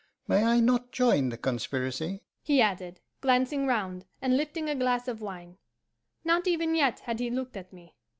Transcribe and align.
May 0.27 0.43
I 0.43 0.59
not 0.61 0.91
join 0.91 1.29
the 1.29 1.37
conspiracy?' 1.37 2.23
he 2.41 2.59
added, 2.59 3.01
glancing 3.21 3.67
round, 3.67 4.07
and 4.19 4.35
lifting 4.35 4.67
a 4.67 4.73
glass 4.73 5.07
of 5.07 5.21
wine. 5.21 5.59
Not 6.23 6.47
even 6.47 6.73
yet 6.73 7.01
had 7.01 7.19
he 7.19 7.29
looked 7.29 7.55
at 7.55 7.71
me. 7.71 7.93